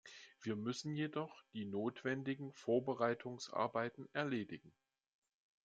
Wir 0.41 0.55
müssen 0.55 0.95
jedoch 0.95 1.43
die 1.53 1.63
notwendigen 1.65 2.53
Vorbereitungsarbeiten 2.53 4.09
erledigen. 4.15 4.73